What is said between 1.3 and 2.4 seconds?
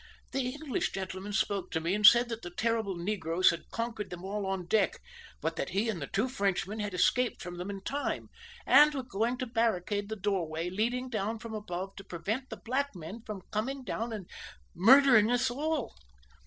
spoke to me and said